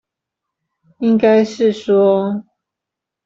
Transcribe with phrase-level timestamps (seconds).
[0.97, 2.43] 應該是說